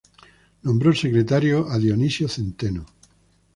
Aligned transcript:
Nombró 0.63 0.95
secretario 0.95 1.67
a 1.69 1.77
Dionisio 1.77 2.27
Centeno. 2.27 2.87